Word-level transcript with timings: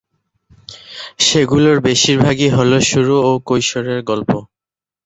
সেগুলোর 1.19 1.77
বেশিরভাগই 1.87 2.49
হল 2.49 2.71
শুরু 2.89 3.15
ও 3.21 3.31
কৈশোরের 3.47 3.99
গল্প। 4.03 4.31